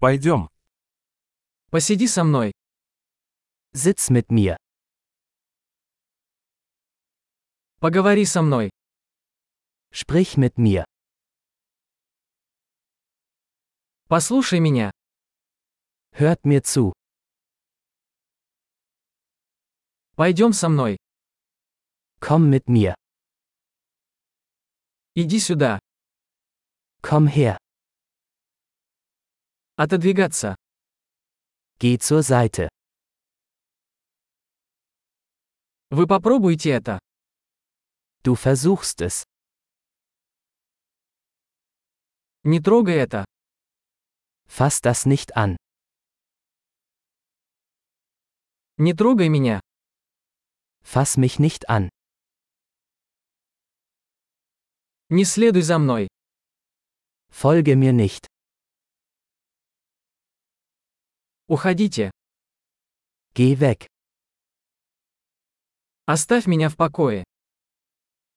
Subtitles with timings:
[0.00, 0.48] Пойдем.
[1.70, 2.52] Посиди со мной.
[3.72, 4.56] Sitz mit mir.
[7.80, 8.70] Поговори со мной.
[9.90, 10.84] Sprich mit mir.
[14.08, 14.92] Послушай меня.
[16.12, 16.92] Hört mir zu.
[20.14, 20.96] Пойдем со мной.
[22.20, 22.94] Komm mit mir.
[25.14, 25.80] Иди сюда.
[27.02, 27.58] Komm her.
[29.80, 30.56] Отодвигаться.
[31.78, 32.68] Geh zur Seite.
[35.90, 36.98] Вы попробуйте это.
[38.24, 39.22] Du versuchst es.
[42.42, 43.24] Не трогай это.
[44.48, 45.56] Fass das nicht an.
[48.78, 49.60] Не трогай меня.
[50.82, 51.88] Fass mich nicht an.
[55.08, 56.08] Не следуй за мной.
[57.30, 58.26] Folge mir nicht.
[61.48, 62.10] Уходите.
[63.34, 63.86] Geh weg.
[66.04, 67.24] Оставь меня в покое.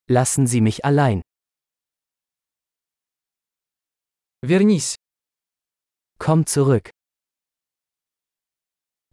[0.07, 1.21] Lassen Sie mich allein.
[4.41, 4.95] Вернись.
[6.19, 6.89] Komm zurück.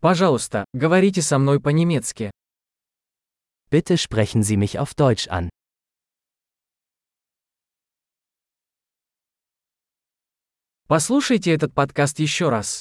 [0.01, 2.31] Пожалуйста, говорите со мной по-немецки.
[3.69, 5.51] Bitte sprechen Sie mich auf Deutsch an.
[10.87, 12.81] Послушайте этот подкаст еще раз.